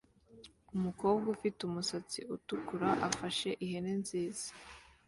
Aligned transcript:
Umukobwa 0.75 1.25
ufite 1.35 1.59
umusatsi 1.63 2.19
utukura 2.35 2.89
afashe 3.07 3.49
ihene 3.65 3.91
nziza 4.01 4.47